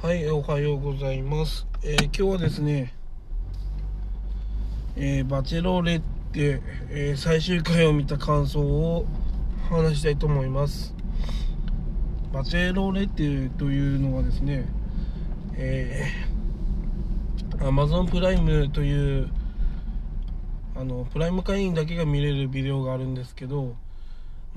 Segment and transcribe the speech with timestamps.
[0.00, 1.66] はい、おはようございます。
[1.82, 2.94] えー今日はですね、
[4.94, 6.00] えーバチェローレッ
[6.32, 9.06] テ、えー最終回を見た感想を
[9.68, 10.94] 話したいと思います。
[12.32, 14.68] バチェローレッテというのはですね、
[15.56, 19.28] えー、Amazon プライムという
[20.76, 23.74] あのプライム会員だけが見れるビデオがあるんですけど、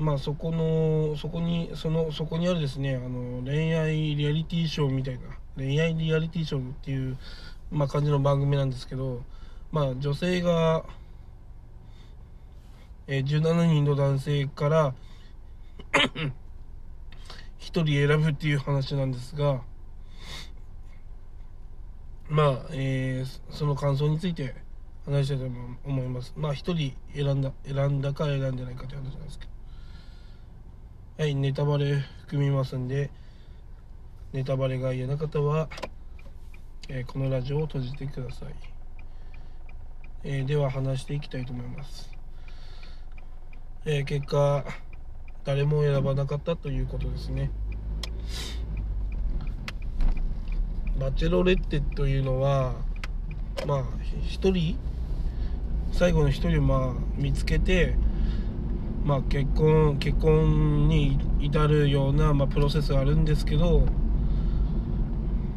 [0.01, 5.21] まあそこのそこにそのそこにあるですねあの恋愛リアリティショーみたいな
[5.55, 7.19] 恋愛リアリティショーっていう
[7.69, 9.21] まあ感じの番組なんですけど、
[9.71, 10.83] まあ女性が、
[13.07, 14.95] えー17人の男性から
[15.93, 16.33] 1
[17.59, 19.61] 人選ぶっていう話なんですが
[22.27, 24.55] まあ、えーその感想について
[25.05, 25.45] 話したいと
[25.85, 26.33] 思います。
[26.35, 29.50] まあ1人選んだ選んだか選んでないかという話なんですけど。
[31.21, 33.11] はい、ネタバレ含みますんで、
[34.33, 35.69] ネタバレが嫌な方は、
[36.89, 38.55] えーこのラジオを閉じてください。
[40.23, 42.09] えーでは話していきたいと思います。
[43.85, 44.65] えー結果、
[45.43, 47.51] 誰も選ばなかったということですね。
[50.99, 52.73] バチェロレッテというのは、
[53.67, 53.83] まあ、
[54.27, 54.75] 一人、
[55.91, 57.95] 最後の一人をまあ見つけて、
[59.03, 63.83] まあ、結婚結婚に至るような、まあ、プロセスがあるんですけど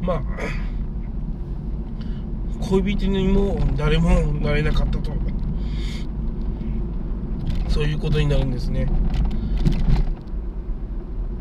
[0.01, 0.21] まあ
[2.69, 5.11] 恋人にも誰もなれなかったと。
[7.69, 8.87] そういうことになるんですね。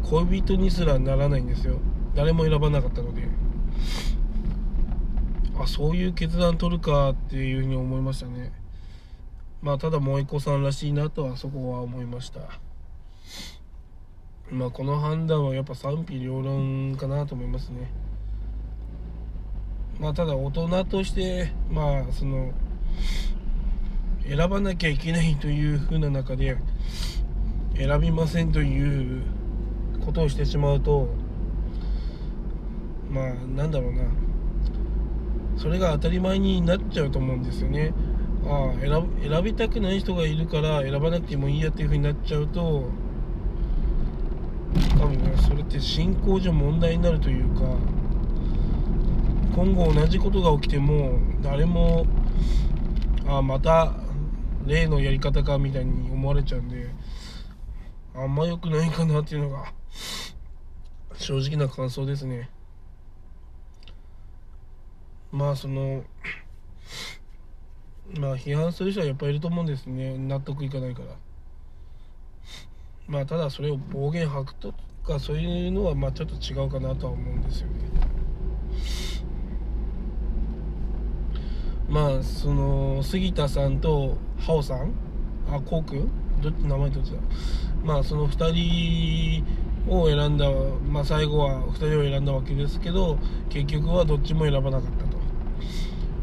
[0.02, 1.78] 恋人にすらならないんですよ。
[2.14, 3.28] 誰も選ばなかったので。
[5.56, 8.52] あそういう決断取るかっていうふうに思いましたね。
[9.64, 12.40] まあただ萌子さんらしいなとはそこは思いました。
[14.50, 17.90] まあこの判断はやっぱ賛否両論かなと思いますね。
[19.98, 22.52] まあただ大人としてまあその
[24.28, 26.58] 選ばなきゃいけないという風な中で
[27.74, 29.22] 選びませんという
[30.04, 31.08] ことをしてしまうと
[33.10, 34.03] まあなんだろうな。
[35.56, 37.94] それが当たり前になっちゃうと思うんですよね。
[38.47, 42.91] あ選選びたくない人がいるから選ばなくてもいいやっていう風になっちゃうと
[44.99, 47.62] 多分ねそれって進行上問題になるというか
[49.54, 52.06] 今後同じことが起きても誰も
[53.27, 53.94] あまた
[54.66, 56.88] 例のやり方かみたいに思われちゃうんで
[58.15, 59.72] あんま良くないかなっていうのが
[61.15, 62.50] 正直な感想ですね。
[65.33, 66.04] まあその
[68.19, 70.16] まあ批判する人はやっぱりいると思うんですね。
[70.19, 71.08] 納得いかないから。
[73.06, 74.72] まあただそれを暴言吐くと
[75.06, 77.74] かそういうのはまあちょっと違うかなとは思うんですよね。
[81.88, 84.92] まあその杉田さんとハオさん？
[85.50, 86.10] あコウ君？
[86.41, 87.19] どっち名前どっちだ？
[87.84, 89.44] まあその2人
[89.86, 90.50] を選んだ
[90.88, 93.19] まあ最後は2人を選んだわけですけど
[93.50, 95.13] 結局はどっちも選ばなかったと。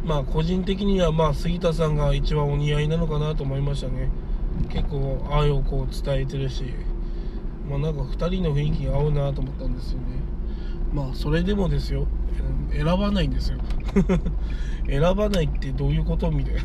[0.03, 4.09] まあ個人的にはまあ杉田さんが一番お似合いなのかなと思いましたね。
[4.69, 6.65] 結構愛をこう伝えてるし。
[7.71, 10.05] まあなんか2人の雰囲気が合うなと思ったんですよね。
[10.93, 12.05] まあそれでもですよ。
[12.71, 13.59] 選ばないんですよ。
[14.87, 16.61] 選ばないってどういうことみたいな。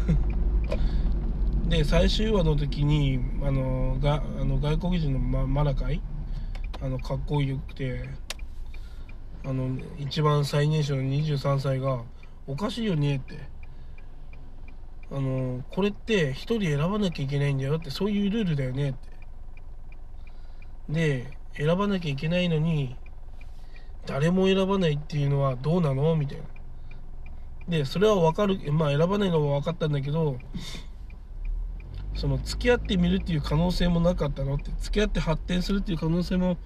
[1.68, 6.00] で最終話の時にあのがあの外国人のママラカイ？
[6.82, 8.08] あのかっこよくて
[9.44, 12.02] あの一番最年少の23歳が
[12.46, 13.38] おかしいよねって。
[15.10, 17.90] あのこれって1人選ばなきゃいけないんだよって。
[17.90, 18.98] そういうルールだよねって。
[20.88, 22.96] で選ばなきゃいけないのに
[24.06, 26.44] 誰も選ばないっていうのはどうなのみたいな。
[27.68, 30.38] でそれは分かるまあ選ばないのは分かったんだけど
[32.14, 34.70] その付き合ってみるっていう可能性もなかったのって。
[34.78, 36.56] 付き合って発展するっていう可能性も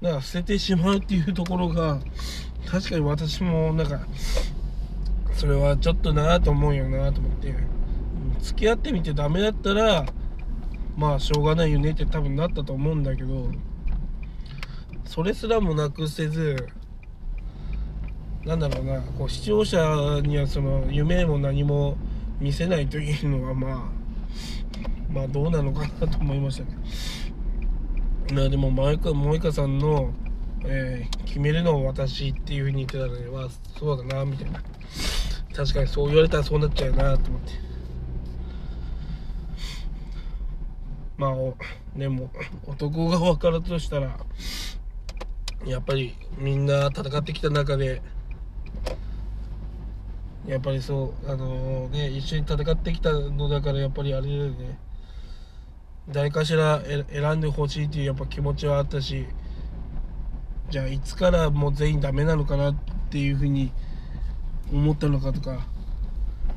[0.00, 2.00] なんか捨ててしまうっていうところが
[2.66, 4.00] 確かに私もなんか
[5.34, 7.74] それはちょっとなと思うよなと思って。
[8.44, 10.04] 付き合ってみてダメだったら
[10.98, 13.50] まあしょうがないよねって多分なったと思うんだけど
[15.06, 16.68] それすらもなくせず
[18.44, 21.96] なんだろうなこう視聴者にはその夢も何も
[22.38, 26.76] 見せないというのはまあまあどうなのかなと思いましたね。
[28.34, 30.12] まあでも萌香萌香さんの、
[30.66, 34.60] えー決めるのは私っていうふうに言ってたのではそうだなみたいな。
[35.54, 37.52] 確かにそう言われたらそうなっちゃうなと思って。
[41.16, 42.30] まあでも
[42.66, 44.18] 男側からとしたら
[45.64, 48.02] やっぱりみんな戦ってきた中で
[50.46, 54.78] やっぱりそうあのー、ね一緒に戦ってきたのだからやっぱりあれだよね。
[56.08, 59.24] 誰かしら選んでほしいっていうやっぱ気持ちはあったし
[60.68, 62.76] じゃあいつからもう全員ダメなのかなっ
[63.10, 63.72] ていうふうに
[64.74, 65.66] 思ったのかとか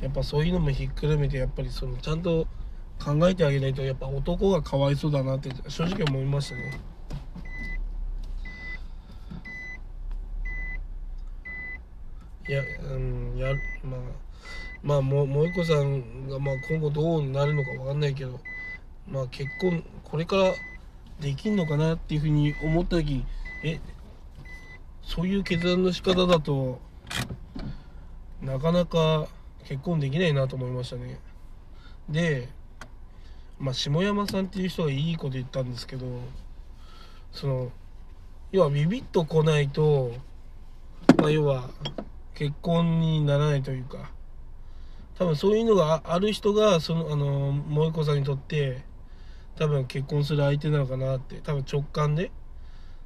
[0.02, 2.48] やっぱそういうのもひっくるめてやっぱりそのちゃんと
[3.00, 6.80] 考えてあげないとやっぱ男がかわいそうだなって正直思いましたね。
[12.50, 13.54] いや、うん、や
[13.86, 14.00] まあ、
[14.81, 18.40] まあ、もう、一個さんが、まあ、今後どうなるのかわかんないけど、
[19.06, 20.54] まあ、結婚、これから
[21.19, 23.25] できんのかなっていうふうに思った時
[23.66, 23.81] え、
[25.04, 26.80] そういう決断の仕方だと、
[28.48, 29.28] なかなか
[29.66, 31.20] 結婚できないなと思いましたね。
[32.08, 32.48] で、
[33.60, 36.06] まあ、下山さんっていう人がいいこと言ったんですけど、
[37.34, 37.72] その、
[38.54, 40.14] 要はビビッと来ないと、
[41.18, 41.70] まあ、要は、
[42.36, 44.12] 結婚にならないというか、
[45.18, 48.84] 多分そういうのがある人が、その、あの、萌子さんにとって、
[49.58, 52.32] 多分結婚する相手なのかなって、多分直感で。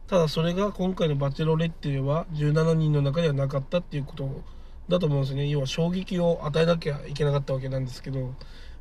[0.07, 4.43] ただそれが今回のバチェロレッテでは17人の中ではなかったっていうこと
[4.91, 5.47] だと思うんですね。
[5.47, 8.35] 要は衝撃を与えなきゃいけなかったわけなんですけど、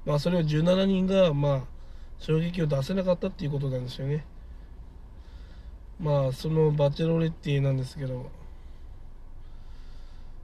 [0.05, 1.61] まあそれを17人が、まあ、
[2.19, 4.25] 衝撃を出せなかったっていうことなんですよね。
[5.99, 8.31] まあそのバチェロレッティなんですけど、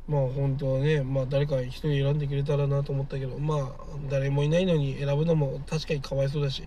[0.09, 3.71] まあ本当はね、まあ誰か一人選んでくれたらなと思ったけど、まあ
[4.11, 6.67] 誰もいないのに選ぶのも確かにかわいそうだし。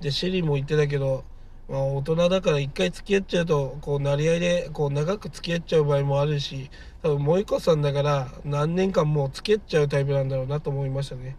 [0.00, 1.24] で、シェリーも言ってたけど、
[1.68, 6.70] まあ大人だから一回付き合っちゃうと、こうなり合いでこう長く付き合っちゃう場合もあるし、
[7.02, 11.36] 多分萌子さんだから何年間も付き合っちゃうタイプなんだろうなと思いましたね。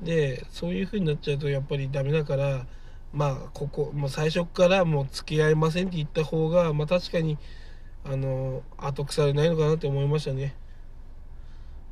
[0.00, 2.66] で、そういう風になっちゃうとやっぱりダメだから、
[3.12, 7.38] まあここ、もう最初からもう付き合いませんって言った方が、まあ確かに、
[8.08, 10.54] あの後腐れないのかなって思いましたね、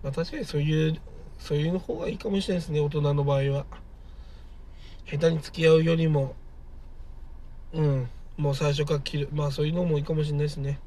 [0.05, 1.01] まあ、確かにそういう
[1.41, 3.67] そういうの方がいいかもしれないですね大人の場合は。
[5.07, 6.35] 下手に付き合うよりも。
[7.75, 8.09] うん。
[8.37, 9.29] もう最初から切る。
[9.33, 10.81] まあそういうのもいいかもしれないですね。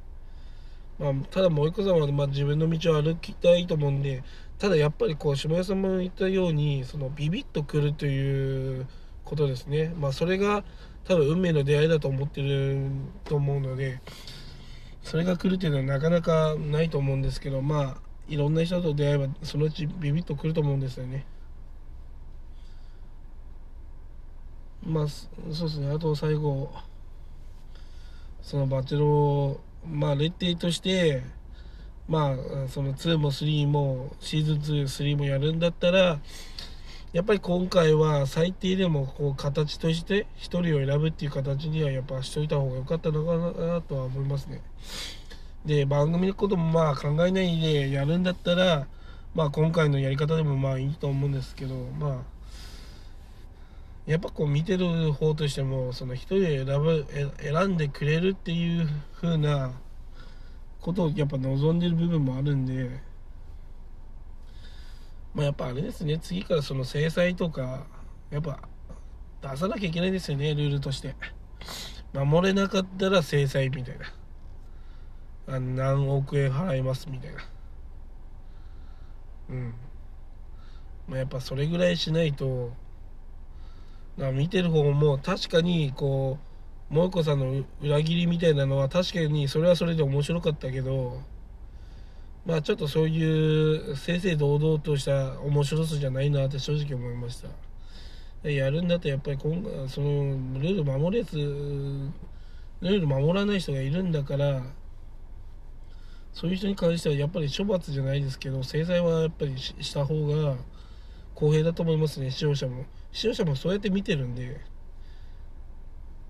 [0.99, 4.23] まあ、ただ、もう一個さんは、まあ、自分の道を歩きたいと思うんで、
[4.57, 8.87] ただやっぱりこう、下屋さんも言ったように、そのビビッとくるという
[9.23, 9.93] ことですね。
[9.95, 10.63] まあ、それが
[11.03, 12.89] 多分運命の出会いだと思ってる
[13.25, 14.01] と思うので、
[15.07, 17.97] それが来るっていうのはなかなかないと思うんですけどまあ
[18.27, 21.25] いろんな人と出会えばそのうちビビッと来ると思うんですよね。
[24.87, 25.27] まあそ
[25.65, 26.71] うですねあと最後
[28.41, 31.23] そのバチェロまあレッテとして
[32.07, 36.19] まあその2も3もシーズン23もやるんだったら
[37.11, 44.61] やっぱり今回は最低でもこう形として1人を選ぶっていう形にはやっぱしといた方が良かったのかなとは思いますね。
[45.65, 48.87] で番組のこともまあ考えないでやるんだったら、
[49.35, 52.36] まあ、今回のやり方でもまあいいと思うんですけどまあ
[54.07, 57.05] やっぱこう見てる方としてもその1人で選ぶ
[57.37, 58.87] 選んでくれるっていう
[59.21, 59.73] 風な
[60.79, 63.05] ことをやっぱ望んでる部分もあるんで。
[65.33, 67.85] まあ、やっぱあれですね次からその制裁とか
[68.31, 68.59] やっぱ
[69.41, 71.13] 出さなきゃいけないですよねルールとして。
[72.13, 75.55] 守れなかったら制裁みたいな。
[75.55, 77.41] あ何億円払いますみたいな。
[79.49, 79.73] うん。
[81.07, 82.71] まあ、やっぱそれぐらいしないと
[84.17, 86.39] 見てる方も確かにこ
[86.89, 91.21] う萌子さんの裏切りみたいなのは確かにそれはそれで面白かったけど
[92.45, 97.43] まあちょっとそういう正々堂々とした面白さじゃないなって正直思いまし
[98.43, 98.49] た。
[98.49, 104.61] やるんだったらやっぱり今そのルール守るやつルール守らない人がいるんだから
[106.33, 110.55] そういう人に関してはやっぱり処罰じゃないですけど制裁はやっぱりした方が
[111.37, 114.59] 公平だと思いますね視聴者も視聴者もそうやって見てるんで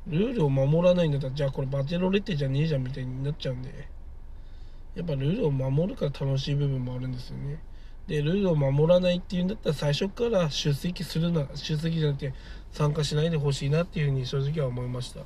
[0.08, 3.88] ルールを守らないんだったらじゃあこれバチェロレッテじゃねえじゃんみたいになっちゃうんで
[4.98, 7.62] やっぱルールを守るから楽しい部分もあるんですよね。
[8.08, 12.34] で、ルールを守らないっていうんだったら最初から出席するな、出席じゃなくて
[12.72, 15.20] 参加しないでほしいなっていうふうに正直は思いました。
[15.20, 15.26] や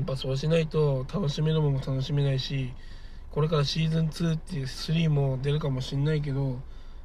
[0.00, 2.72] っぱそうしないと楽しめるものも楽しめないし、
[3.32, 6.60] これからシーズン2っていう3も出るかもしんないけど、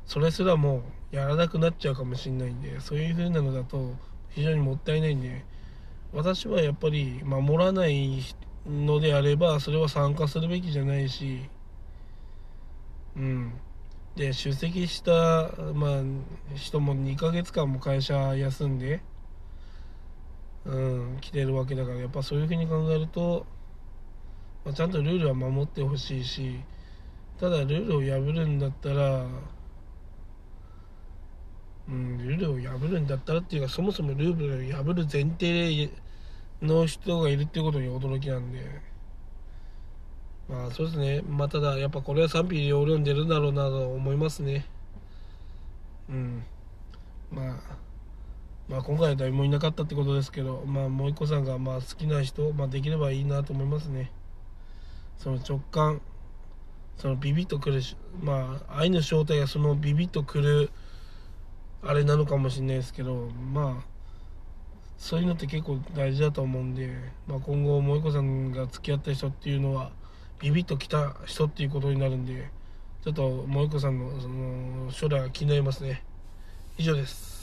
[0.08, 3.94] それすらもやらなくなっちゃうかもしんないんで、そういう風なのだと
[4.30, 5.46] 非常にもったいないんで、
[6.14, 8.24] 私はやっぱり守らない
[8.66, 11.50] のであればそれは参加するべきじゃないし
[13.16, 13.54] うん。
[14.16, 16.02] で出席した、まあ、
[16.56, 19.02] 人も2ヶ月間も会社休んで
[20.66, 23.46] うん来てるわけだからやっぱそういうふうに考えると、
[24.66, 26.60] まあ、ちゃんとルールは守ってほしいし
[27.40, 29.26] ただルールを破るんだったら
[31.90, 35.90] うんルールを破るんだったらっていうかそもそもルールを破る前提
[36.62, 38.60] の人がいるっていうことに驚きなんで。
[40.50, 41.22] まあそうですね。
[41.28, 44.66] まあただやっぱこれは賛否両論出るんだろうなと思いますね。
[46.10, 46.44] うん。
[47.32, 47.78] まあ
[48.70, 54.12] まあ、今回は誰もいなかったってことですけど、まあ、もう一個さんがまあ好きな人、まあ、できればいいなと思いますね。
[55.18, 56.02] その直感、
[56.98, 57.82] そのビビッとくる、
[58.22, 60.70] まあ、愛の正体がそのビビッとくる、
[61.84, 63.86] あれなのかもしれないですけど、まあ、
[64.98, 66.92] そういうのって結構大事だと思うんで、
[67.28, 69.92] まあ、今後、萌子さんが付き合った人っていうのは、
[70.40, 72.50] ビビッときた人っていうことになるんで、
[73.04, 76.04] ちょっと萌子さんのその将来が気になりますね。
[76.78, 77.37] 以上です。